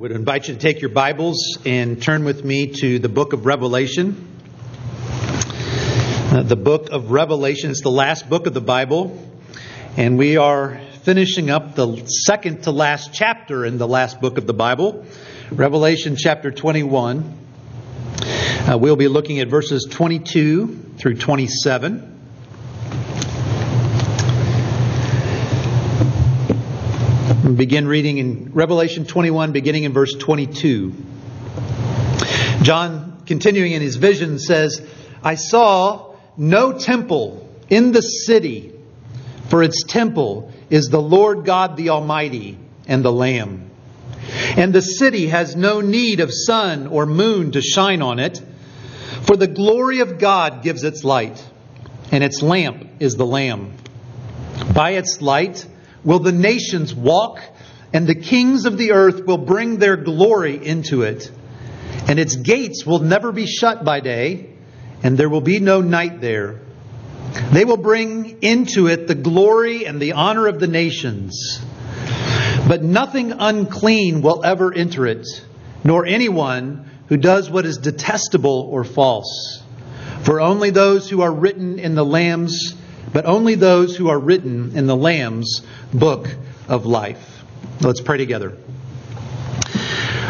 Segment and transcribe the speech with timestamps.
[0.00, 3.44] would invite you to take your Bibles and turn with me to the book of
[3.44, 4.28] Revelation.
[6.32, 9.22] Uh, the book of Revelation is the last book of the Bible,
[9.98, 14.46] and we are finishing up the second to last chapter in the last book of
[14.46, 15.04] the Bible,
[15.52, 17.36] Revelation chapter 21.
[18.22, 22.19] Uh, we'll be looking at verses 22 through 27.
[27.56, 30.94] Begin reading in Revelation 21, beginning in verse 22.
[32.62, 34.86] John, continuing in his vision, says,
[35.22, 38.72] I saw no temple in the city,
[39.48, 43.70] for its temple is the Lord God the Almighty and the Lamb.
[44.56, 48.40] And the city has no need of sun or moon to shine on it,
[49.22, 51.44] for the glory of God gives its light,
[52.12, 53.72] and its lamp is the Lamb.
[54.74, 55.66] By its light,
[56.04, 57.40] will the nations walk,
[57.92, 61.30] and the kings of the earth will bring their glory into it.
[62.08, 64.50] And its gates will never be shut by day,
[65.02, 66.60] and there will be no night there.
[67.52, 71.60] They will bring into it the glory and the honor of the nations.
[72.66, 75.26] But nothing unclean will ever enter it,
[75.84, 79.62] nor anyone who does what is detestable or false.
[80.22, 82.74] For only those who are written in the Lamb's,
[83.12, 86.28] but only those who are written in the Lamb's book
[86.68, 87.42] of life.
[87.80, 88.56] Let's pray together.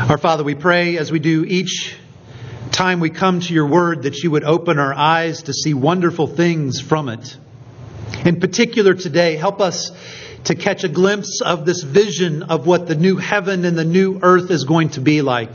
[0.08, 1.96] Our Father, we pray as we do each
[2.72, 6.26] time we come to your word that you would open our eyes to see wonderful
[6.26, 7.36] things from it.
[8.24, 9.92] In particular today, help us
[10.44, 14.18] to catch a glimpse of this vision of what the new heaven and the new
[14.22, 15.52] earth is going to be like.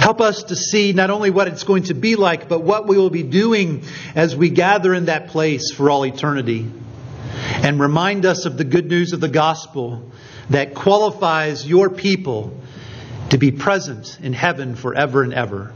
[0.00, 2.96] Help us to see not only what it's going to be like, but what we
[2.96, 3.84] will be doing
[4.14, 6.66] as we gather in that place for all eternity
[7.62, 10.10] and remind us of the good news of the gospel
[10.48, 12.58] that qualifies your people
[13.28, 15.70] to be present in heaven forever and ever.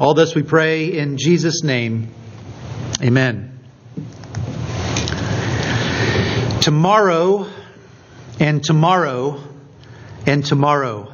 [0.00, 2.08] All this we pray in Jesus' name.
[3.00, 3.56] Amen.
[6.60, 7.46] Tomorrow
[8.40, 9.40] and tomorrow
[10.26, 11.13] and tomorrow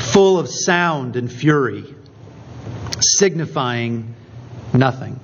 [0.00, 1.84] full of sound and fury,
[3.00, 4.14] signifying
[4.72, 5.20] nothing.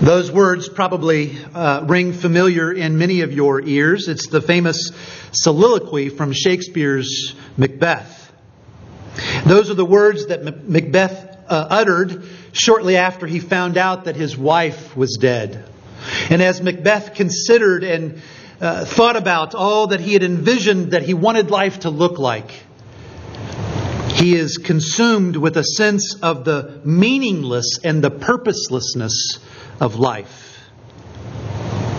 [0.00, 4.08] Those words probably uh, ring familiar in many of your ears.
[4.08, 4.90] It's the famous
[5.32, 8.32] soliloquy from Shakespeare's Macbeth.
[9.46, 14.36] Those are the words that Macbeth uh, uttered shortly after he found out that his
[14.36, 15.64] wife was dead.
[16.28, 18.20] And as Macbeth considered and
[18.64, 22.50] uh, thought about all that he had envisioned that he wanted life to look like,
[24.08, 29.38] he is consumed with a sense of the meaningless and the purposelessness
[29.80, 30.70] of life.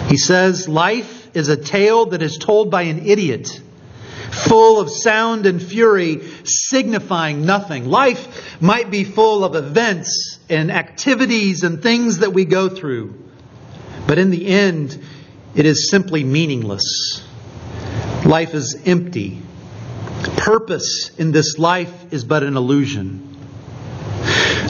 [0.07, 3.61] He says, Life is a tale that is told by an idiot,
[4.31, 7.85] full of sound and fury, signifying nothing.
[7.85, 13.21] Life might be full of events and activities and things that we go through,
[14.07, 14.97] but in the end,
[15.55, 17.23] it is simply meaningless.
[18.25, 19.41] Life is empty.
[20.37, 23.37] Purpose in this life is but an illusion.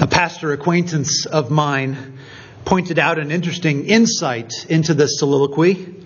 [0.02, 2.20] A pastor acquaintance of mine
[2.66, 6.04] pointed out an interesting insight into this soliloquy.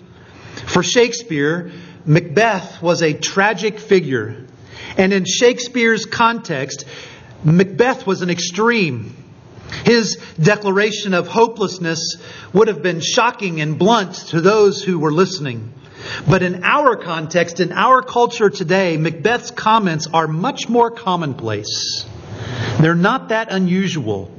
[0.66, 1.70] For Shakespeare,
[2.06, 4.46] Macbeth was a tragic figure.
[4.96, 6.86] And in Shakespeare's context,
[7.44, 9.14] Macbeth was an extreme.
[9.84, 12.16] His declaration of hopelessness
[12.52, 15.72] would have been shocking and blunt to those who were listening.
[16.28, 22.06] But in our context, in our culture today, Macbeth's comments are much more commonplace.
[22.80, 24.30] They're not that unusual.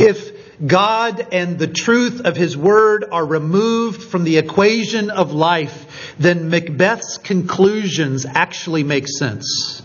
[0.00, 6.14] If God and the truth of His Word are removed from the equation of life,
[6.18, 9.82] then Macbeth's conclusions actually make sense.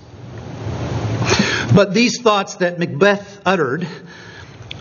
[1.73, 3.87] But these thoughts that Macbeth uttered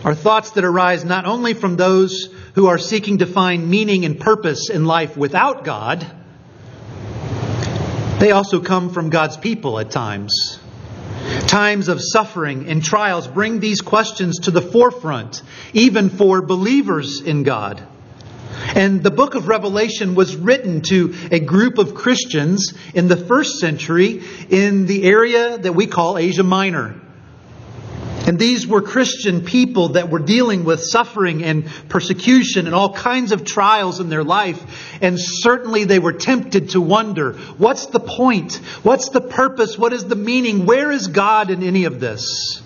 [0.03, 4.19] are thoughts that arise not only from those who are seeking to find meaning and
[4.19, 6.05] purpose in life without God,
[8.19, 10.59] they also come from God's people at times.
[11.47, 15.41] Times of suffering and trials bring these questions to the forefront,
[15.73, 17.81] even for believers in God.
[18.75, 23.59] And the book of Revelation was written to a group of Christians in the first
[23.59, 26.95] century in the area that we call Asia Minor.
[28.25, 33.33] And these were Christian people that were dealing with suffering and persecution and all kinds
[33.33, 34.97] of trials in their life.
[35.01, 38.55] And certainly they were tempted to wonder what's the point?
[38.81, 39.77] What's the purpose?
[39.77, 40.65] What is the meaning?
[40.65, 42.62] Where is God in any of this?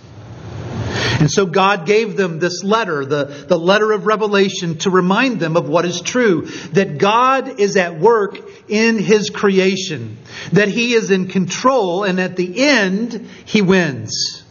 [1.20, 5.58] And so God gave them this letter, the, the letter of Revelation, to remind them
[5.58, 10.18] of what is true that God is at work in His creation,
[10.52, 14.44] that He is in control, and at the end, He wins.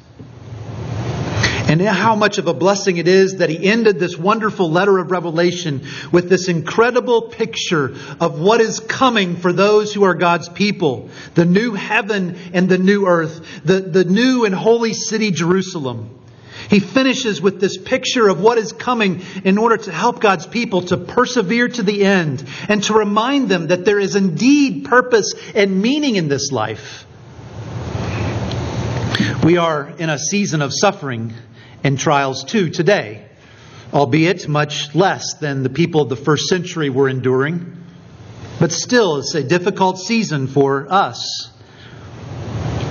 [1.69, 5.11] And how much of a blessing it is that he ended this wonderful letter of
[5.11, 11.11] Revelation with this incredible picture of what is coming for those who are God's people
[11.35, 16.17] the new heaven and the new earth, the, the new and holy city, Jerusalem.
[16.69, 20.83] He finishes with this picture of what is coming in order to help God's people
[20.83, 25.81] to persevere to the end and to remind them that there is indeed purpose and
[25.81, 27.07] meaning in this life.
[29.45, 31.33] We are in a season of suffering
[31.85, 33.29] and trials too today,
[33.95, 37.85] albeit much less than the people of the first century were enduring.
[38.59, 41.53] But still, it's a difficult season for us.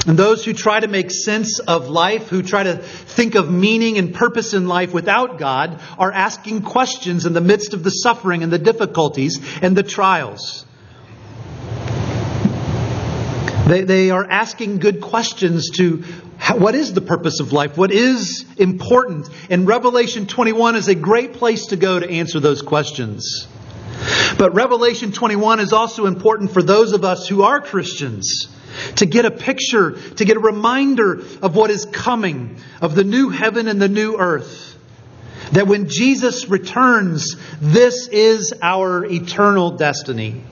[0.07, 3.97] And those who try to make sense of life, who try to think of meaning
[3.97, 8.43] and purpose in life without God, are asking questions in the midst of the suffering
[8.43, 10.65] and the difficulties and the trials.
[13.67, 16.03] They, they are asking good questions to
[16.55, 17.75] what is the purpose of life?
[17.75, 19.27] What is important?
[19.49, 23.47] And Revelation 21 is a great place to go to answer those questions.
[24.37, 28.47] But Revelation 21 is also important for those of us who are Christians
[28.97, 33.29] to get a picture, to get a reminder of what is coming, of the new
[33.29, 34.77] heaven and the new earth.
[35.51, 40.43] That when Jesus returns, this is our eternal destiny.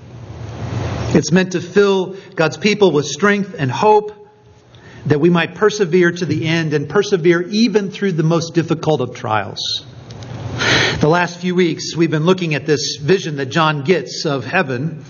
[1.16, 4.12] It's meant to fill God's people with strength and hope
[5.06, 9.14] that we might persevere to the end and persevere even through the most difficult of
[9.16, 9.86] trials.
[11.04, 15.04] The last few weeks, we've been looking at this vision that John gets of heaven.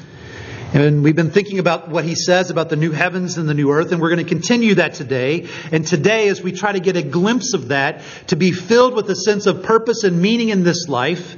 [0.73, 3.69] And we've been thinking about what he says about the new heavens and the new
[3.69, 5.47] earth, and we're going to continue that today.
[5.71, 9.07] And today, as we try to get a glimpse of that, to be filled with
[9.11, 11.35] a sense of purpose and meaning in this life,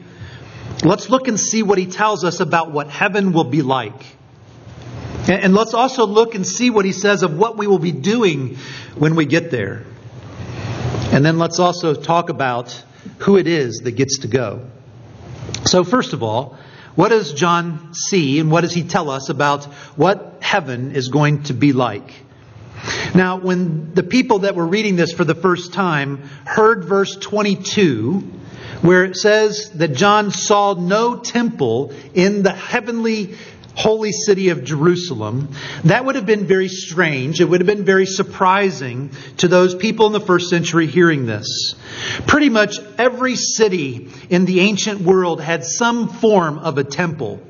[0.86, 4.06] let's look and see what he tells us about what heaven will be like.
[5.28, 8.56] And let's also look and see what he says of what we will be doing
[8.96, 9.84] when we get there.
[11.12, 12.82] And then let's also talk about
[13.20, 14.68] who it is that gets to go.
[15.66, 16.58] So, first of all,
[16.96, 19.66] what does John see and what does he tell us about
[19.96, 22.14] what heaven is going to be like?
[23.14, 28.20] Now, when the people that were reading this for the first time heard verse 22,
[28.82, 33.36] where it says that John saw no temple in the heavenly
[33.76, 35.50] holy city of Jerusalem,
[35.84, 37.42] that would have been very strange.
[37.42, 41.76] It would have been very surprising to those people in the first century hearing this.
[42.26, 47.42] Pretty much every city in the ancient world had some form of a temple,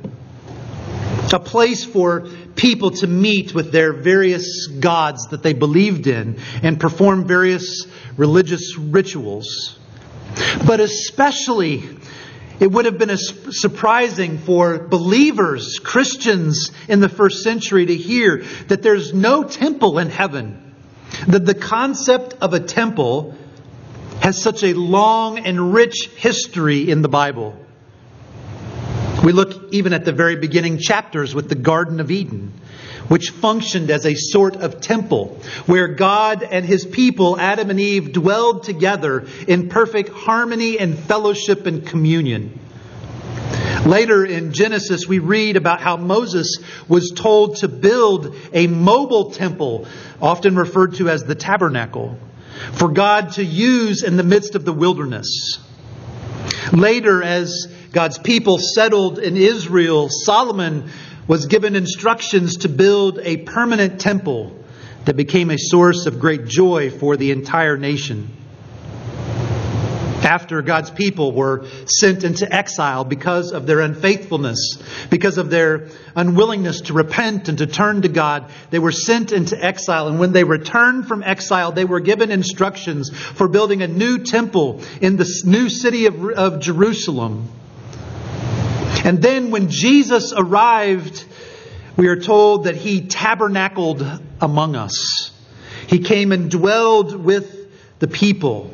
[1.32, 6.80] a place for people to meet with their various gods that they believed in and
[6.80, 7.86] perform various
[8.18, 9.78] religious rituals.
[10.66, 11.84] But especially
[12.60, 18.82] it would have been surprising for believers, Christians in the first century, to hear that
[18.82, 20.74] there's no temple in heaven.
[21.28, 23.36] That the concept of a temple
[24.22, 27.65] has such a long and rich history in the Bible.
[29.26, 32.54] We look even at the very beginning chapters with the Garden of Eden
[33.08, 38.12] which functioned as a sort of temple where God and his people, Adam and Eve,
[38.12, 42.60] dwelled together in perfect harmony and fellowship and communion.
[43.86, 49.88] Later in Genesis, we read about how Moses was told to build a mobile temple,
[50.20, 52.18] often referred to as the tabernacle,
[52.74, 55.60] for God to use in the midst of the wilderness.
[56.74, 60.92] Later, as God's people settled in Israel, Solomon
[61.30, 64.54] was given instructions to build a permanent temple
[65.06, 68.28] that became a source of great joy for the entire nation.
[70.26, 74.78] After God's people were sent into exile because of their unfaithfulness,
[75.10, 75.88] because of their
[76.18, 80.10] unwillingness to repent and to turn to God, they were sent into exile.
[80.10, 84.82] And when they returned from exile, they were given instructions for building a new temple
[85.00, 87.48] in the new city of, of Jerusalem.
[89.06, 91.24] And then when Jesus arrived,
[91.96, 94.04] we are told that he tabernacled
[94.42, 95.32] among us.
[95.86, 98.74] He came and dwelled with the people.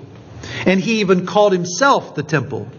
[0.66, 2.70] And he even called himself the temple.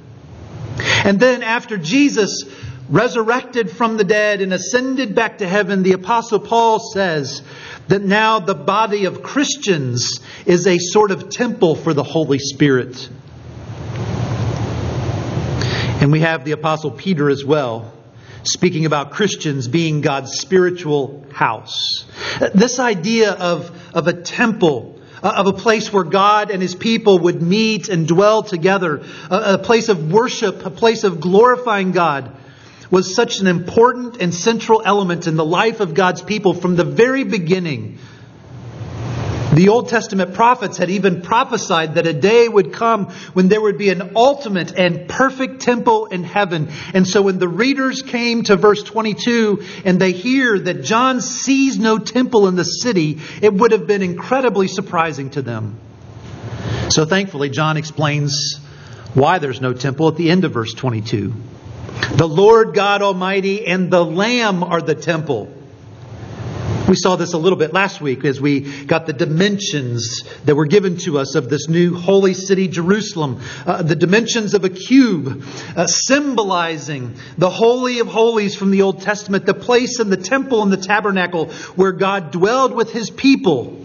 [1.04, 2.44] And then after Jesus
[2.88, 7.42] resurrected from the dead and ascended back to heaven, the Apostle Paul says
[7.88, 13.11] that now the body of Christians is a sort of temple for the Holy Spirit.
[16.02, 17.92] And we have the Apostle Peter as well,
[18.42, 22.04] speaking about Christians being God's spiritual house.
[22.52, 27.21] This idea of, of a temple, uh, of a place where God and His people
[27.21, 32.37] would meet and dwell together, a, a place of worship, a place of glorifying God,
[32.90, 36.85] was such an important and central element in the life of God's people from the
[36.85, 38.00] very beginning.
[39.52, 43.76] The Old Testament prophets had even prophesied that a day would come when there would
[43.76, 46.71] be an ultimate and perfect temple in heaven.
[46.94, 51.78] And so when the readers came to verse 22 and they hear that John sees
[51.78, 55.78] no temple in the city, it would have been incredibly surprising to them.
[56.88, 58.59] So thankfully, John explains
[59.12, 61.35] why there's no temple at the end of verse 22.
[62.14, 65.52] The Lord God Almighty and the Lamb are the temple.
[66.92, 70.66] We saw this a little bit last week as we got the dimensions that were
[70.66, 73.40] given to us of this new holy city, Jerusalem.
[73.64, 75.42] Uh, the dimensions of a cube,
[75.75, 80.62] uh, symbolizing the Holy of Holies from the Old Testament, the place in the temple
[80.62, 81.46] and the tabernacle
[81.76, 83.81] where God dwelled with his people.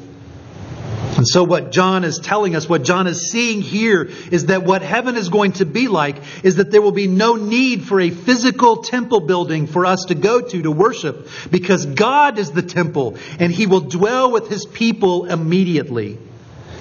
[1.17, 4.83] And so, what John is telling us, what John is seeing here, is that what
[4.83, 8.11] heaven is going to be like is that there will be no need for a
[8.11, 13.17] physical temple building for us to go to to worship, because God is the temple
[13.39, 16.19] and he will dwell with his people immediately.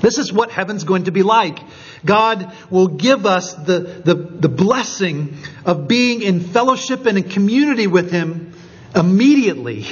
[0.02, 1.58] This is what heaven's going to be like.
[2.04, 7.86] God will give us the, the, the blessing of being in fellowship and in community
[7.86, 8.52] with him
[8.94, 9.86] immediately.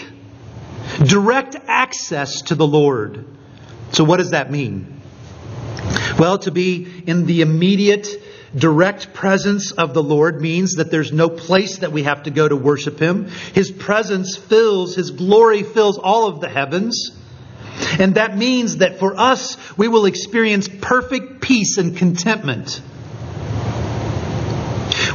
[1.02, 3.24] Direct access to the Lord.
[3.94, 5.00] So, what does that mean?
[6.18, 8.08] Well, to be in the immediate,
[8.56, 12.48] direct presence of the Lord means that there's no place that we have to go
[12.48, 13.28] to worship Him.
[13.52, 17.16] His presence fills, His glory fills all of the heavens.
[18.00, 22.80] And that means that for us, we will experience perfect peace and contentment.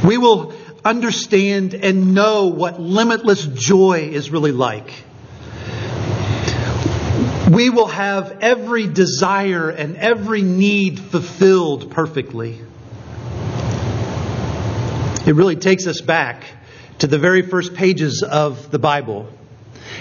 [0.02, 0.54] We will
[0.86, 4.90] understand and know what limitless joy is really like
[7.50, 12.60] we will have every desire and every need fulfilled perfectly.
[15.26, 16.44] It really takes us back
[17.00, 19.28] to the very first pages of the Bible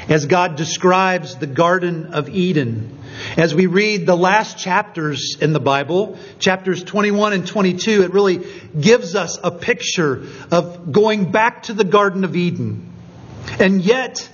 [0.08, 3.00] as God describes the Garden of Eden.
[3.36, 8.46] As we read the last chapters in the Bible, chapters 21 and 22, it really
[8.80, 12.94] gives us a picture of going back to the Garden of Eden.
[13.60, 14.30] And yet,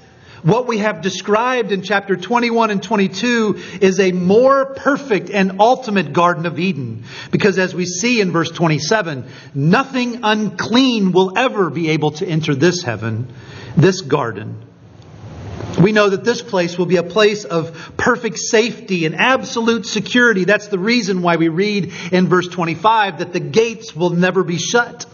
[0.46, 6.14] what we have described in chapter 21 and 22 is a more perfect and ultimate
[6.14, 7.04] Garden of Eden.
[7.32, 9.26] Because as we see in verse 27,
[9.56, 13.34] nothing unclean will ever be able to enter this heaven,
[13.76, 14.64] this garden.
[15.82, 20.44] We know that this place will be a place of perfect safety and absolute security.
[20.44, 24.60] That's the reason why we read in verse 25 that the gates will never be
[24.60, 25.08] shut.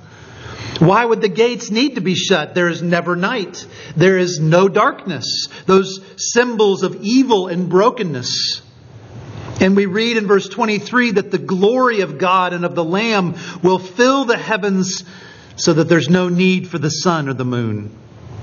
[0.79, 2.55] Why would the gates need to be shut?
[2.55, 3.65] There is never night.
[3.95, 5.47] There is no darkness.
[5.65, 8.61] Those symbols of evil and brokenness.
[9.59, 13.35] And we read in verse 23 that the glory of God and of the Lamb
[13.61, 15.03] will fill the heavens
[15.55, 17.95] so that there's no need for the sun or the moon.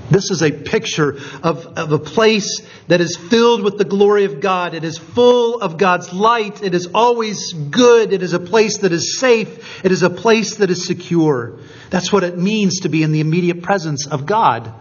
[0.09, 4.41] This is a picture of, of a place that is filled with the glory of
[4.41, 4.73] God.
[4.73, 6.63] It is full of God's light.
[6.63, 8.11] It is always good.
[8.11, 9.85] It is a place that is safe.
[9.85, 11.59] It is a place that is secure.
[11.91, 14.73] That's what it means to be in the immediate presence of God.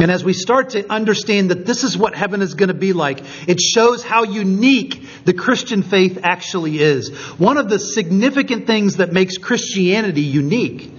[0.00, 2.94] And as we start to understand that this is what heaven is going to be
[2.94, 7.14] like, it shows how unique the Christian faith actually is.
[7.38, 10.90] One of the significant things that makes Christianity unique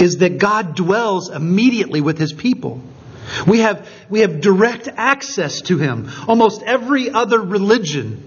[0.00, 2.80] is that God dwells immediately with his people.
[3.46, 6.10] We have, we have direct access to him.
[6.26, 8.24] Almost every other religion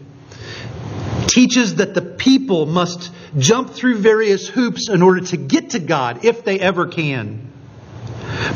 [1.28, 6.26] teaches that the people must jump through various hoops in order to get to God,
[6.26, 7.51] if they ever can.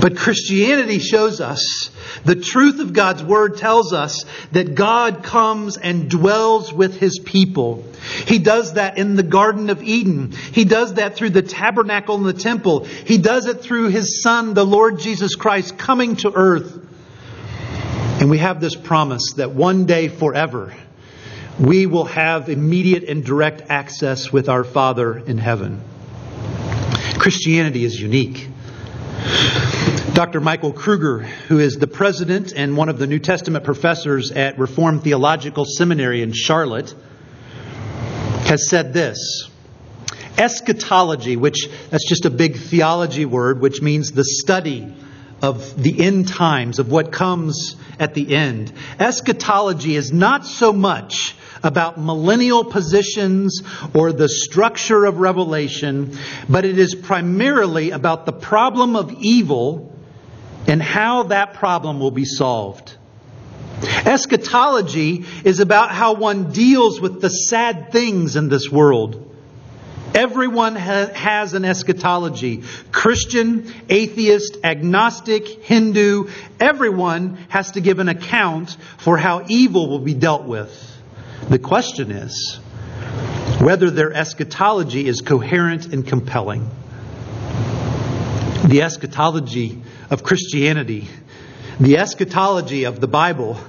[0.01, 1.89] But Christianity shows us,
[2.23, 7.83] the truth of God's Word tells us that God comes and dwells with His people.
[8.25, 10.31] He does that in the Garden of Eden.
[10.31, 12.85] He does that through the tabernacle and the temple.
[12.85, 16.81] He does it through His Son, the Lord Jesus Christ, coming to earth.
[18.19, 20.73] And we have this promise that one day forever,
[21.59, 25.81] we will have immediate and direct access with our Father in heaven.
[27.17, 28.49] Christianity is unique.
[30.13, 30.39] Dr.
[30.39, 35.03] Michael Kruger, who is the president and one of the New Testament professors at Reformed
[35.03, 36.95] Theological Seminary in Charlotte,
[38.45, 39.49] has said this
[40.37, 44.93] Eschatology, which that's just a big theology word, which means the study
[45.41, 48.71] of the end times, of what comes at the end.
[48.99, 53.61] Eschatology is not so much about millennial positions
[53.93, 56.17] or the structure of Revelation,
[56.47, 59.93] but it is primarily about the problem of evil
[60.67, 62.95] and how that problem will be solved.
[64.05, 69.21] Eschatology is about how one deals with the sad things in this world.
[70.13, 72.63] Everyone ha- has an eschatology.
[72.91, 80.13] Christian, atheist, agnostic, Hindu, everyone has to give an account for how evil will be
[80.13, 80.94] dealt with.
[81.49, 82.59] The question is
[83.59, 86.69] whether their eschatology is coherent and compelling.
[88.65, 91.07] The eschatology of Christianity,
[91.79, 93.59] the eschatology of the Bible,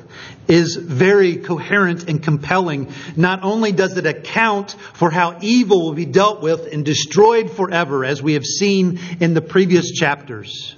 [0.49, 2.93] is very coherent and compelling.
[3.17, 8.05] Not only does it account for how evil will be dealt with and destroyed forever,
[8.05, 10.77] as we have seen in the previous chapters,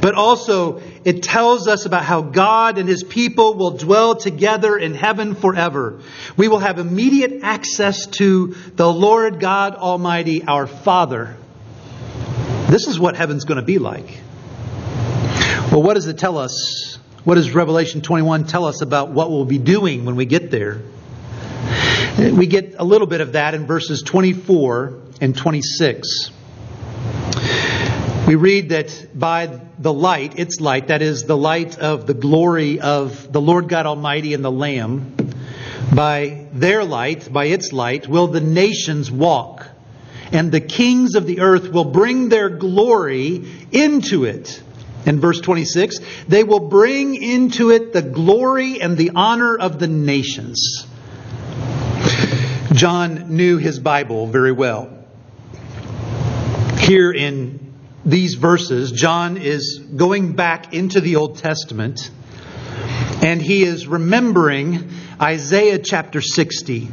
[0.00, 4.94] but also it tells us about how God and His people will dwell together in
[4.94, 6.00] heaven forever.
[6.36, 11.36] We will have immediate access to the Lord God Almighty, our Father.
[12.68, 14.18] This is what heaven's going to be like.
[15.70, 19.44] Well, what does it tell us what does Revelation 21 tell us about what we'll
[19.44, 20.80] be doing when we get there?
[22.18, 26.30] We get a little bit of that in verses 24 and 26.
[28.28, 32.78] We read that by the light, its light, that is the light of the glory
[32.78, 35.16] of the Lord God Almighty and the Lamb,
[35.94, 39.66] by their light, by its light, will the nations walk,
[40.30, 44.62] and the kings of the earth will bring their glory into it.
[45.06, 49.88] In verse 26, they will bring into it the glory and the honor of the
[49.88, 50.86] nations.
[52.74, 54.90] John knew his Bible very well.
[56.80, 57.67] Here in
[58.08, 62.10] these verses, John is going back into the Old Testament
[63.22, 66.88] and he is remembering Isaiah chapter 60.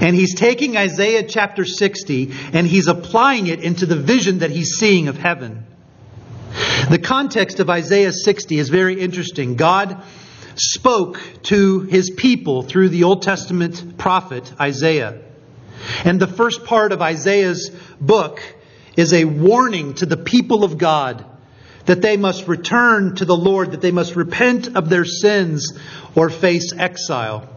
[0.00, 4.76] And he's taking Isaiah chapter 60 and he's applying it into the vision that he's
[4.76, 5.64] seeing of heaven.
[6.90, 9.56] The context of Isaiah 60 is very interesting.
[9.56, 10.02] God
[10.56, 15.20] spoke to his people through the Old Testament prophet Isaiah.
[16.04, 18.42] And the first part of Isaiah's book
[18.96, 21.24] is a warning to the people of God
[21.86, 25.78] that they must return to the Lord, that they must repent of their sins
[26.14, 27.48] or face exile.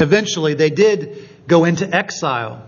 [0.00, 2.62] Eventually, they did go into exile.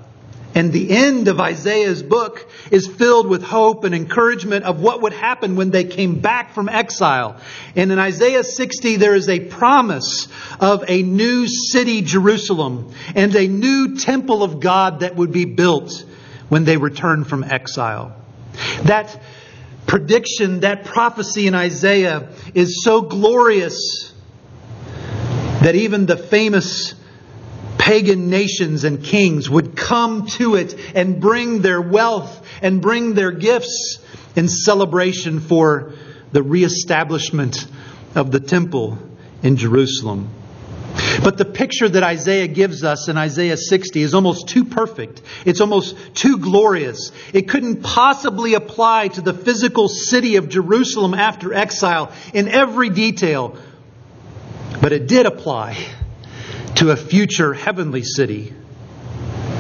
[0.55, 5.13] And the end of Isaiah's book is filled with hope and encouragement of what would
[5.13, 7.39] happen when they came back from exile.
[7.75, 13.47] And in Isaiah 60, there is a promise of a new city, Jerusalem, and a
[13.47, 16.07] new temple of God that would be built
[16.49, 18.15] when they return from exile.
[18.83, 19.21] That
[19.87, 24.13] prediction, that prophecy in Isaiah is so glorious
[25.63, 26.95] that even the famous
[27.79, 33.31] pagan nations and kings would come to it and bring their wealth and bring their
[33.31, 33.99] gifts
[34.35, 35.93] in celebration for
[36.33, 37.67] the reestablishment
[38.15, 38.99] of the temple
[39.43, 40.29] in Jerusalem.
[41.23, 45.23] But the picture that Isaiah gives us in Isaiah 60 is almost too perfect.
[45.45, 47.13] It's almost too glorious.
[47.33, 53.57] It couldn't possibly apply to the physical city of Jerusalem after exile in every detail.
[54.81, 55.77] But it did apply
[56.77, 58.53] to a future heavenly city.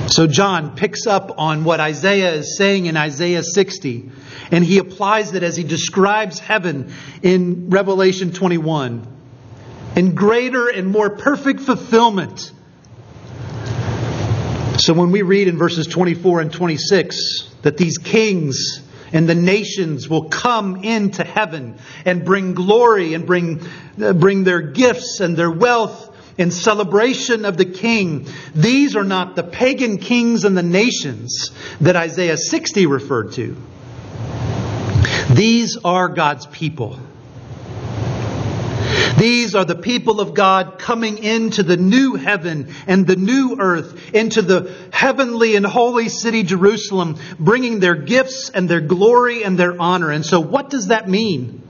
[0.09, 4.11] So John picks up on what Isaiah is saying in Isaiah 60,
[4.53, 9.16] and he applies it as he describes heaven in Revelation 21
[9.97, 12.53] in greater and more perfect fulfillment.
[14.79, 18.83] So when we read in verses 24 and 26 that these kings
[19.13, 23.67] and the nations will come into heaven and bring glory and bring,
[24.01, 28.29] uh, bring their gifts and their wealth in celebration of the king.
[28.55, 33.57] These are not the pagan kings and the nations that Isaiah 60 referred to.
[35.31, 37.01] These are God's people.
[39.19, 44.15] These are the people of God coming into the new heaven and the new earth,
[44.15, 49.81] into the heavenly and holy city Jerusalem, bringing their gifts and their glory and their
[49.81, 50.11] honor.
[50.11, 51.63] And so, what does that mean?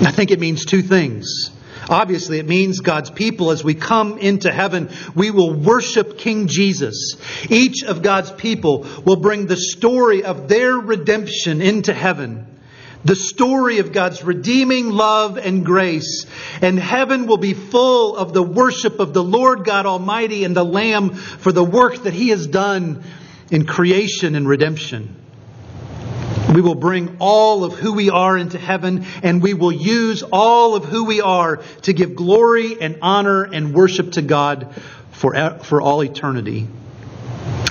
[0.00, 1.50] I think it means two things.
[1.88, 7.16] Obviously, it means God's people, as we come into heaven, we will worship King Jesus.
[7.50, 12.46] Each of God's people will bring the story of their redemption into heaven.
[13.04, 16.26] The story of God's redeeming love and grace.
[16.60, 20.64] And heaven will be full of the worship of the Lord God Almighty and the
[20.64, 23.02] Lamb for the work that He has done
[23.50, 25.16] in creation and redemption.
[26.54, 30.74] We will bring all of who we are into heaven, and we will use all
[30.74, 34.74] of who we are to give glory and honor and worship to God
[35.12, 36.68] for, for all eternity.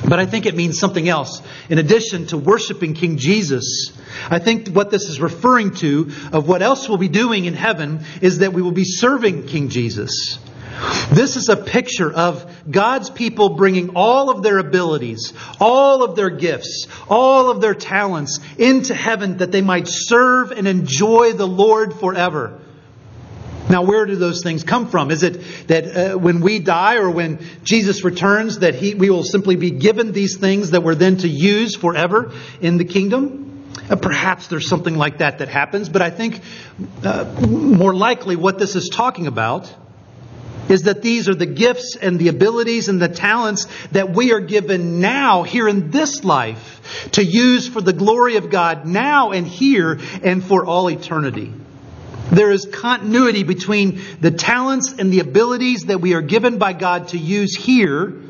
[0.08, 1.42] But I think it means something else.
[1.70, 3.92] In addition to worshiping King Jesus,
[4.30, 8.02] I think what this is referring to of what else we'll be doing in heaven
[8.22, 10.40] is that we will be serving King Jesus.
[11.12, 16.30] This is a picture of God's people bringing all of their abilities, all of their
[16.30, 21.94] gifts, all of their talents into heaven that they might serve and enjoy the Lord
[21.94, 22.60] forever.
[23.72, 25.12] Now, where do those things come from?
[25.12, 29.24] Is it that uh, when we die or when Jesus returns, that he, we will
[29.24, 33.70] simply be given these things that we're then to use forever in the kingdom?
[33.90, 36.42] Uh, perhaps there's something like that that happens, but I think
[37.02, 39.74] uh, more likely what this is talking about
[40.68, 44.42] is that these are the gifts and the abilities and the talents that we are
[44.42, 49.48] given now, here in this life, to use for the glory of God now and
[49.48, 51.54] here and for all eternity.
[52.32, 57.10] There is continuity between the talents and the abilities that we are given by God
[57.10, 58.22] to use here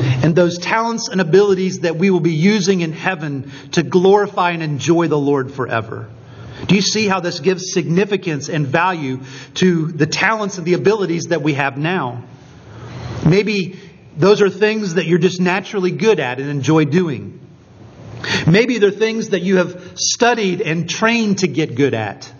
[0.00, 4.62] and those talents and abilities that we will be using in heaven to glorify and
[4.62, 6.10] enjoy the Lord forever.
[6.66, 9.20] Do you see how this gives significance and value
[9.54, 12.24] to the talents and the abilities that we have now?
[13.24, 13.78] Maybe
[14.16, 17.38] those are things that you're just naturally good at and enjoy doing.
[18.46, 22.32] Maybe they're things that you have studied and trained to get good at.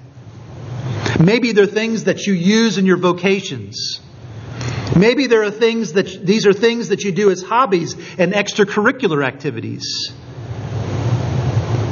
[1.18, 4.00] Maybe they're things that you use in your vocations.
[4.96, 9.24] Maybe there are things that these are things that you do as hobbies and extracurricular
[9.24, 10.12] activities.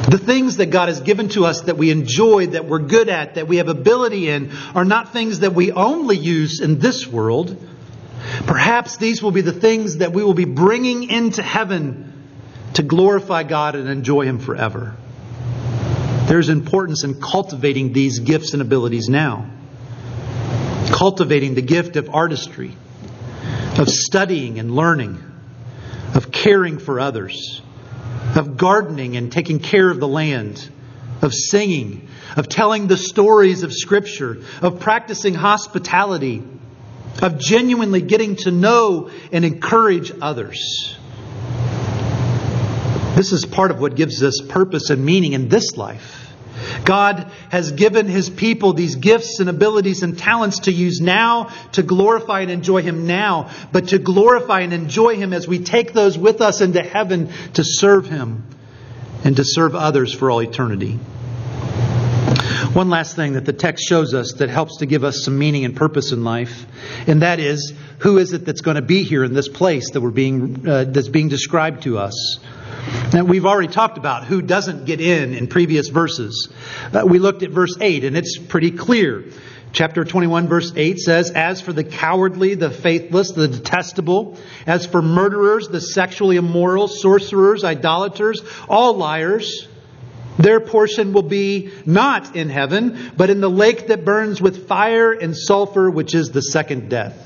[0.08, 3.34] The things that God has given to us that we enjoy, that we're good at,
[3.34, 7.56] that we have ability in, are not things that we only use in this world.
[8.46, 12.12] Perhaps these will be the things that we will be bringing into heaven
[12.74, 14.96] to glorify God and enjoy Him forever.
[16.26, 19.50] There's importance in cultivating these gifts and abilities now.
[20.90, 22.76] Cultivating the gift of artistry,
[23.78, 25.22] of studying and learning,
[26.14, 27.62] of caring for others
[28.36, 30.68] of gardening and taking care of the land,
[31.22, 36.42] of singing, of telling the stories of Scripture, of practicing hospitality,
[37.22, 40.96] of genuinely getting to know and encourage others.
[43.16, 46.22] This is part of what gives us purpose and meaning in this life.
[46.84, 51.82] God has given His people these gifts and abilities and talents to use now to
[51.82, 56.18] glorify and enjoy Him now, but to glorify and enjoy Him as we take those
[56.18, 58.44] with us into heaven to serve Him
[59.24, 60.98] and to serve others for all eternity.
[62.72, 65.64] One last thing that the text shows us that helps to give us some meaning
[65.64, 66.66] and purpose in life,
[67.06, 70.00] and that is who is it that's going to be here in this place that
[70.00, 72.38] we're being uh, that's being described to us.
[73.12, 76.52] Now, we've already talked about who doesn't get in in previous verses.
[76.92, 79.24] Uh, we looked at verse 8, and it's pretty clear.
[79.72, 85.02] Chapter 21, verse 8 says, As for the cowardly, the faithless, the detestable, as for
[85.02, 89.68] murderers, the sexually immoral, sorcerers, idolaters, all liars,
[90.38, 95.12] their portion will be not in heaven, but in the lake that burns with fire
[95.12, 97.22] and sulfur, which is the second death.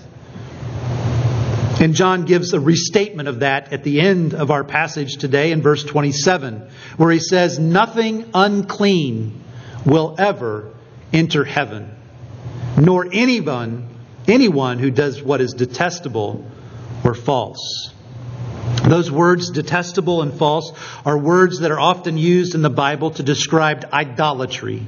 [1.80, 5.62] And John gives a restatement of that at the end of our passage today in
[5.62, 6.68] verse 27,
[6.98, 9.42] where he says, Nothing unclean
[9.86, 10.74] will ever
[11.10, 11.90] enter heaven,
[12.76, 13.88] nor anyone,
[14.28, 16.44] anyone who does what is detestable
[17.02, 17.94] or false.
[18.88, 20.72] Those words, detestable and false,
[21.04, 24.82] are words that are often used in the Bible to describe idolatry,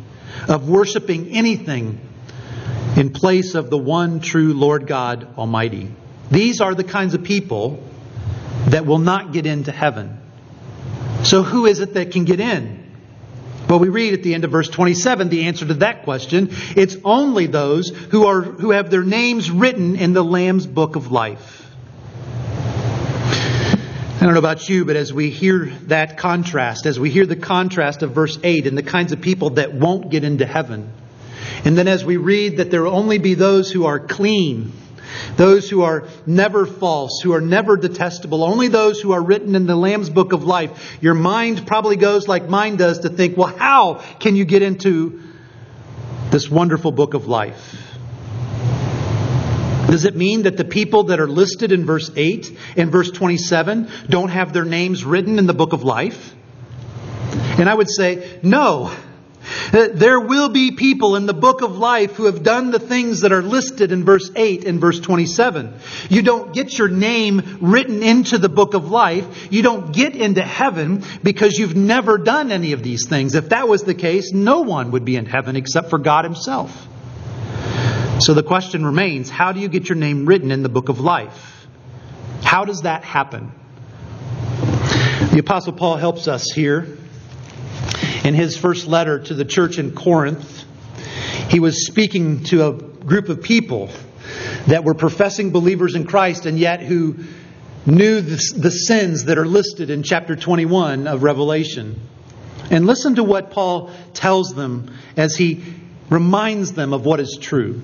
[0.48, 2.00] of worshiping anything
[2.96, 5.90] in place of the one true Lord God Almighty.
[6.30, 7.82] These are the kinds of people
[8.66, 10.18] that will not get into heaven.
[11.24, 12.82] So, who is it that can get in?
[13.68, 16.50] Well, we read at the end of verse 27 the answer to that question.
[16.76, 21.12] It's only those who, are, who have their names written in the Lamb's book of
[21.12, 21.61] life.
[24.14, 27.34] I don't know about you, but as we hear that contrast, as we hear the
[27.34, 30.92] contrast of verse 8 and the kinds of people that won't get into heaven,
[31.64, 34.72] and then as we read that there will only be those who are clean,
[35.36, 39.66] those who are never false, who are never detestable, only those who are written in
[39.66, 40.98] the Lamb's book of life.
[41.00, 45.20] Your mind probably goes like mine does to think, well, how can you get into
[46.30, 47.81] this wonderful book of life?
[49.92, 53.90] Does it mean that the people that are listed in verse 8 and verse 27
[54.08, 56.34] don't have their names written in the book of life?
[57.58, 58.90] And I would say, no.
[59.70, 63.20] Uh, there will be people in the book of life who have done the things
[63.20, 65.74] that are listed in verse 8 and verse 27.
[66.08, 69.52] You don't get your name written into the book of life.
[69.52, 73.34] You don't get into heaven because you've never done any of these things.
[73.34, 76.88] If that was the case, no one would be in heaven except for God Himself.
[78.22, 81.00] So the question remains how do you get your name written in the book of
[81.00, 81.66] life?
[82.42, 83.52] How does that happen?
[85.32, 86.98] The Apostle Paul helps us here
[88.24, 90.64] in his first letter to the church in Corinth,
[91.48, 93.90] he was speaking to a group of people
[94.68, 97.16] that were professing believers in Christ and yet who
[97.84, 102.00] knew the, the, sins that are listed in chapter 21 of Revelation.
[102.70, 105.64] And listen to what Paul tells them as he
[106.08, 107.82] reminds them of what is true.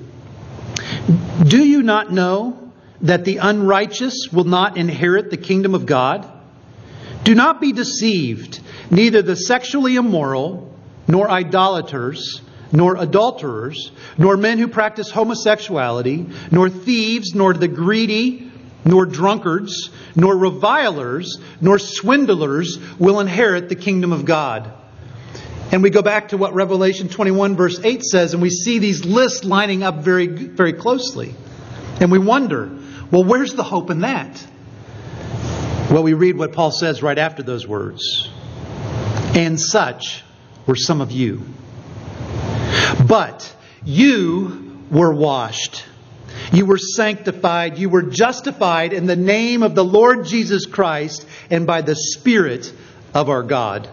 [1.43, 6.31] Do you not know that the unrighteous will not inherit the kingdom of God?
[7.25, 8.61] Do not be deceived.
[8.91, 10.75] Neither the sexually immoral,
[11.07, 12.43] nor idolaters,
[12.73, 18.51] nor adulterers, nor men who practice homosexuality, nor thieves, nor the greedy,
[18.85, 24.73] nor drunkards, nor revilers, nor swindlers will inherit the kingdom of God.
[25.71, 29.05] And we go back to what Revelation 21, verse 8 says, and we see these
[29.05, 31.35] lists lining up very, very closely.
[32.01, 32.71] And we wonder,
[33.11, 34.47] well, where's the hope in that?
[35.91, 38.31] Well, we read what Paul says right after those words.
[39.35, 40.23] And such
[40.67, 41.43] were some of you.
[43.07, 43.55] But
[43.85, 45.85] you were washed.
[46.53, 47.79] You were sanctified.
[47.79, 52.73] You were justified in the name of the Lord Jesus Christ and by the Spirit
[53.15, 53.89] of our God.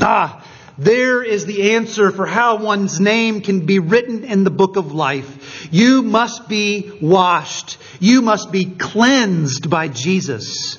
[0.00, 0.44] Ah,
[0.78, 4.92] there is the answer for how one's name can be written in the book of
[4.92, 5.68] life.
[5.72, 7.78] You must be washed.
[7.98, 10.78] You must be cleansed by Jesus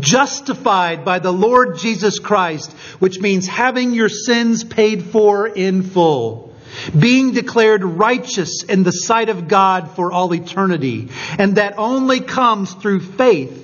[0.00, 6.54] justified by the Lord Jesus Christ, which means having your sins paid for in full,
[6.98, 12.74] being declared righteous in the sight of God for all eternity, and that only comes
[12.74, 13.60] through faith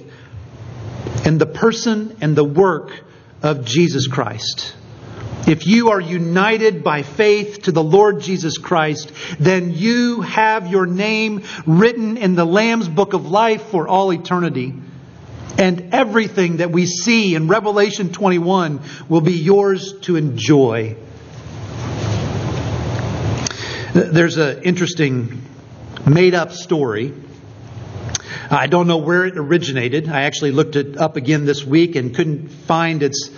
[1.25, 2.91] in the person and the work
[3.43, 4.75] of Jesus Christ.
[5.47, 10.87] If you are united by faith to the Lord Jesus Christ, then you have your
[10.87, 14.75] name written in the Lamb's book of life for all eternity.
[15.59, 20.97] And everything that we see in Revelation 21 will be yours to enjoy.
[23.93, 25.43] There's an interesting
[26.07, 27.13] made up story.
[28.51, 30.09] I don't know where it originated.
[30.09, 33.31] I actually looked it up again this week and couldn't find its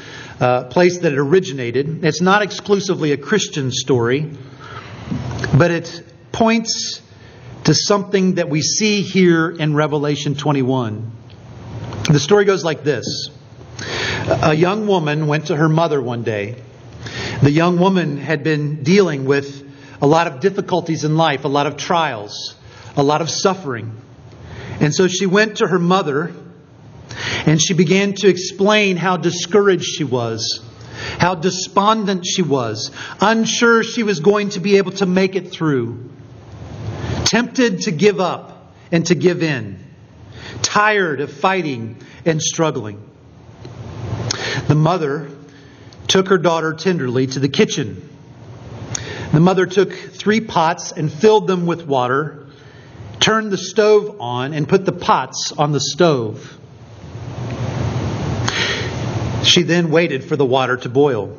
[0.43, 2.05] uh, place that it originated.
[2.05, 4.29] It's not exclusively a Christian story,
[5.57, 6.03] but it
[6.33, 7.01] points
[7.65, 11.13] to something that we see here in Revelation 21.
[12.11, 13.31] The story goes like this
[14.27, 16.57] A young woman went to her mother one day.
[17.41, 19.65] The young woman had been dealing with
[20.01, 22.57] a lot of difficulties in life, a lot of trials,
[22.97, 23.97] a lot of suffering.
[24.81, 26.35] And so she went to her mother
[27.47, 30.65] and she began to explain how discouraged she was,
[31.19, 36.11] how despondent she was, unsure she was going to be able to make it through,
[37.25, 39.83] tempted to give up and to give in
[40.63, 43.03] tired of fighting and struggling.
[44.69, 45.31] The mother
[46.09, 48.09] took her daughter tenderly to the kitchen.
[49.33, 52.47] The mother took three pots and filled them with water,
[53.19, 56.59] turned the stove on, and put the pots on the stove.
[59.53, 61.37] She then waited for the water to boil.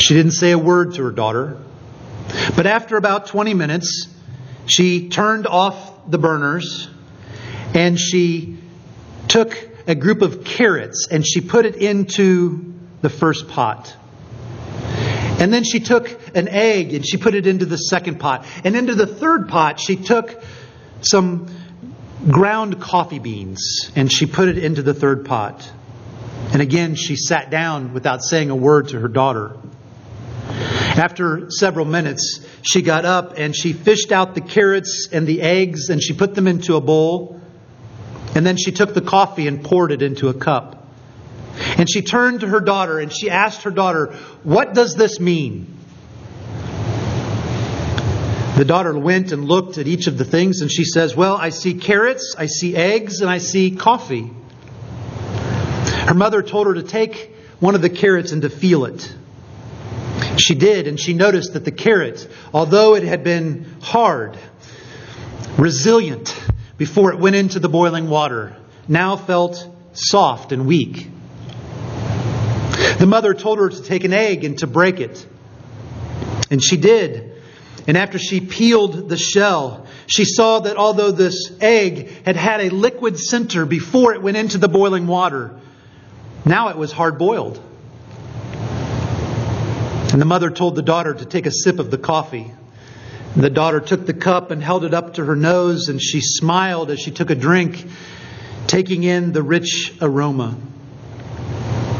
[0.00, 1.56] She didn't say a word to her daughter.
[2.56, 4.12] But after about 20 minutes,
[4.66, 6.88] she turned off the burners
[7.74, 8.58] and she
[9.28, 13.94] took a group of carrots and she put it into the first pot.
[15.38, 18.44] And then she took an egg and she put it into the second pot.
[18.64, 20.42] And into the third pot, she took
[21.02, 21.46] some
[22.28, 25.70] ground coffee beans and she put it into the third pot.
[26.54, 29.56] And again, she sat down without saying a word to her daughter.
[30.48, 35.90] After several minutes, she got up and she fished out the carrots and the eggs
[35.90, 37.40] and she put them into a bowl.
[38.36, 40.86] And then she took the coffee and poured it into a cup.
[41.76, 44.12] And she turned to her daughter and she asked her daughter,
[44.44, 45.76] What does this mean?
[48.56, 51.48] The daughter went and looked at each of the things and she says, Well, I
[51.48, 54.30] see carrots, I see eggs, and I see coffee.
[56.06, 59.14] Her mother told her to take one of the carrots and to feel it.
[60.36, 64.36] She did, and she noticed that the carrot, although it had been hard,
[65.56, 66.36] resilient,
[66.76, 68.54] before it went into the boiling water,
[68.86, 71.08] now felt soft and weak.
[72.98, 75.26] The mother told her to take an egg and to break it.
[76.50, 77.32] And she did.
[77.86, 82.68] And after she peeled the shell, she saw that although this egg had had a
[82.70, 85.60] liquid center before it went into the boiling water,
[86.44, 87.60] now it was hard boiled.
[90.12, 92.52] And the mother told the daughter to take a sip of the coffee.
[93.36, 96.90] The daughter took the cup and held it up to her nose, and she smiled
[96.90, 97.84] as she took a drink,
[98.68, 100.56] taking in the rich aroma.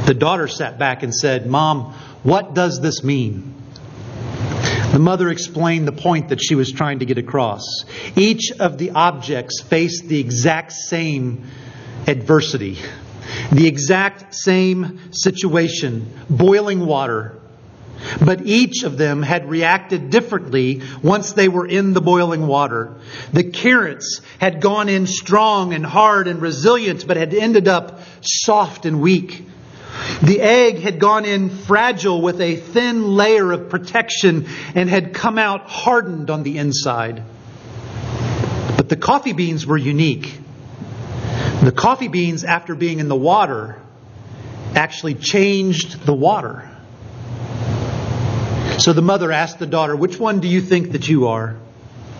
[0.06, 3.54] The daughter sat back and said, Mom, what does this mean?
[4.92, 7.84] The mother explained the point that she was trying to get across.
[8.14, 11.46] Each of the objects faced the exact same
[12.06, 12.78] adversity,
[13.52, 17.38] the exact same situation boiling water.
[18.22, 22.94] But each of them had reacted differently once they were in the boiling water.
[23.32, 28.84] The carrots had gone in strong and hard and resilient, but had ended up soft
[28.84, 29.46] and weak.
[30.22, 35.38] The egg had gone in fragile with a thin layer of protection and had come
[35.38, 37.22] out hardened on the inside.
[38.76, 40.40] But the coffee beans were unique.
[41.62, 43.80] The coffee beans, after being in the water,
[44.74, 46.70] actually changed the water.
[48.78, 51.56] So the mother asked the daughter, Which one do you think that you are?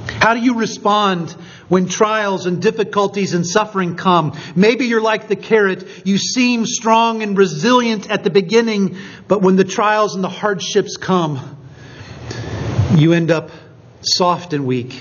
[0.07, 1.31] How do you respond
[1.69, 4.39] when trials and difficulties and suffering come?
[4.55, 5.87] Maybe you're like the carrot.
[6.07, 8.97] You seem strong and resilient at the beginning,
[9.29, 11.59] but when the trials and the hardships come,
[12.97, 13.51] you end up
[14.03, 14.99] soft and weak.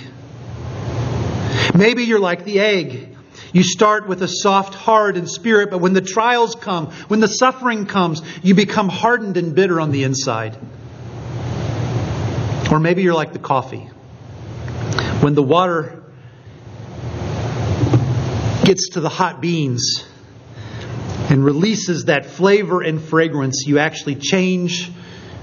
[1.76, 3.13] Maybe you're like the egg.
[3.54, 7.28] You start with a soft heart and spirit, but when the trials come, when the
[7.28, 10.58] suffering comes, you become hardened and bitter on the inside.
[12.72, 13.90] Or maybe you're like the coffee.
[15.22, 16.04] When the water
[18.64, 20.04] gets to the hot beans
[21.30, 24.92] and releases that flavor and fragrance, you actually change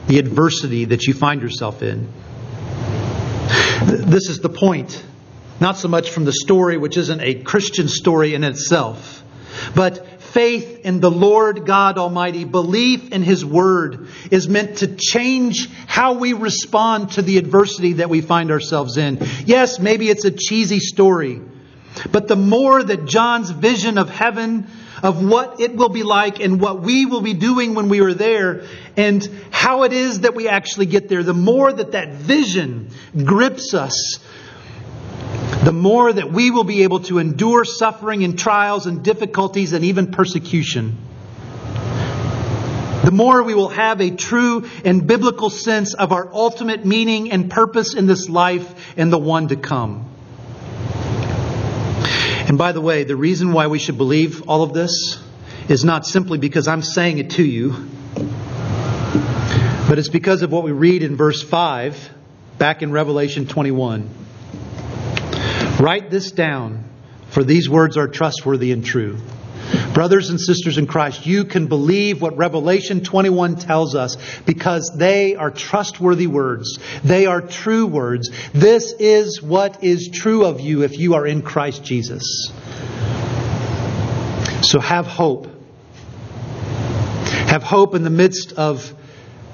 [0.08, 2.12] the adversity that you find yourself in.
[3.84, 5.04] This is the point.
[5.60, 9.22] Not so much from the story, which isn't a Christian story in itself,
[9.74, 15.68] but faith in the Lord God Almighty, belief in His Word, is meant to change
[15.86, 19.18] how we respond to the adversity that we find ourselves in.
[19.44, 21.42] Yes, maybe it's a cheesy story,
[22.10, 24.66] but the more that John's vision of heaven,
[25.02, 28.14] of what it will be like and what we will be doing when we are
[28.14, 28.64] there,
[28.96, 32.90] and how it is that we actually get there, the more that that vision
[33.24, 34.20] grips us
[35.64, 39.84] the more that we will be able to endure suffering and trials and difficulties and
[39.84, 40.96] even persecution.
[43.04, 47.50] The more we will have a true and biblical sense of our ultimate meaning and
[47.50, 50.08] purpose in this life and the one to come.
[52.46, 55.22] And by the way, the reason why we should believe all of this
[55.68, 57.74] is not simply because I'm saying it to you,
[59.88, 62.10] but it's because of what we read in verse 5
[62.58, 64.08] back in Revelation 21.
[65.80, 66.84] Write this down,
[67.30, 69.16] for these words are trustworthy and true.
[69.94, 75.36] Brothers and sisters in Christ, you can believe what Revelation 21 tells us because they
[75.36, 76.78] are trustworthy words.
[77.02, 78.30] They are true words.
[78.52, 82.52] This is what is true of you if you are in Christ Jesus.
[84.62, 85.46] So have hope.
[87.48, 88.94] Have hope in the midst of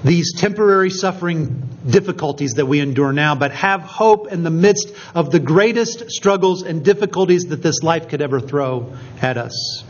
[0.05, 5.31] these temporary suffering difficulties that we endure now, but have hope in the midst of
[5.31, 9.85] the greatest struggles and difficulties that this life could ever throw at us.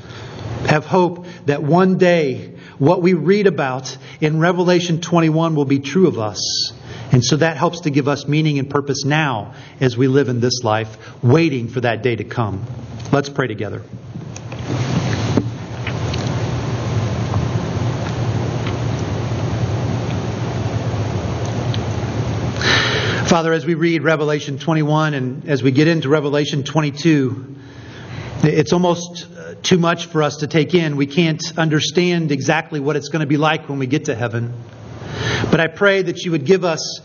[0.67, 6.07] Have hope that one day what we read about in Revelation 21 will be true
[6.07, 6.73] of us.
[7.13, 10.41] And so that helps to give us meaning and purpose now as we live in
[10.41, 12.65] this life, waiting for that day to come.
[13.13, 13.83] Let's pray together.
[23.27, 27.57] Father, as we read Revelation 21 and as we get into Revelation 22,
[28.45, 30.97] it's almost uh, too much for us to take in.
[30.97, 34.55] We can't understand exactly what it's going to be like when we get to heaven.
[35.51, 37.01] But I pray that you would give us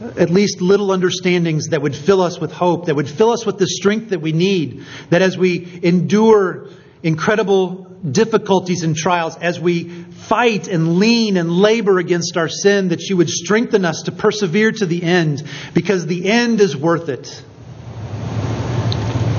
[0.00, 3.58] at least little understandings that would fill us with hope, that would fill us with
[3.58, 6.70] the strength that we need, that as we endure
[7.02, 13.02] incredible difficulties and trials, as we fight and lean and labor against our sin, that
[13.08, 15.42] you would strengthen us to persevere to the end,
[15.74, 17.42] because the end is worth it.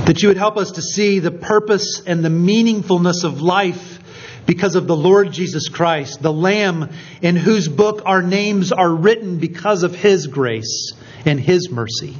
[0.06, 4.00] That you would help us to see the purpose and the meaningfulness of life
[4.46, 6.90] because of the Lord Jesus Christ, the Lamb
[7.22, 10.94] in whose book our names are written because of His grace
[11.26, 12.16] and His mercy.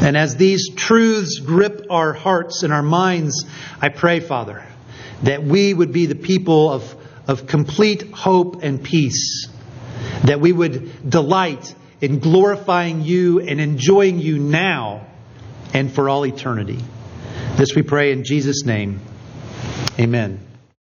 [0.00, 3.44] And as these truths grip our hearts and our minds,
[3.80, 4.64] I pray, Father,
[5.22, 6.94] that we would be the people of,
[7.26, 9.48] of complete hope and peace,
[10.24, 15.06] that we would delight in glorifying you and enjoying you now
[15.74, 16.78] and for all eternity.
[17.56, 19.00] This we pray in Jesus' name.
[19.98, 20.47] Amen.